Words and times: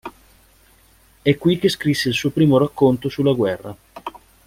È 1.21 1.37
qui 1.37 1.59
che 1.59 1.69
scrisse 1.69 2.09
il 2.09 2.15
suo 2.15 2.31
primo 2.31 2.57
racconto 2.57 3.07
sulla 3.07 3.33
guerra. 3.33 3.77